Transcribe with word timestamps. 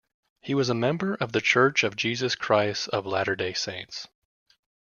He 0.39 0.55
was 0.55 0.67
a 0.67 0.73
member 0.73 1.13
of 1.13 1.31
the 1.31 1.41
Church 1.41 1.83
of 1.83 1.95
Jesus 1.95 2.33
Christ 2.33 2.87
of 2.89 3.05
Latter-day 3.05 3.53
Saints. 3.53 4.07